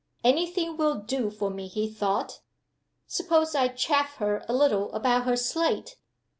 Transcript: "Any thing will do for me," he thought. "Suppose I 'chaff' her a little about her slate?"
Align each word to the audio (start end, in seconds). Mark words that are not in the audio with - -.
"Any 0.23 0.47
thing 0.47 0.77
will 0.77 0.95
do 0.95 1.29
for 1.29 1.51
me," 1.51 1.67
he 1.67 1.87
thought. 1.87 2.39
"Suppose 3.05 3.53
I 3.53 3.67
'chaff' 3.67 4.15
her 4.15 4.43
a 4.49 4.51
little 4.55 4.91
about 4.93 5.25
her 5.25 5.37
slate?" 5.37 5.97